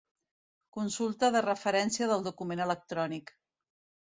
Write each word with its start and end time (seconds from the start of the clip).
Consulta 0.77 1.29
de 1.35 1.43
referència 1.47 2.09
del 2.13 2.25
document 2.29 2.65
electrònic. 2.67 3.33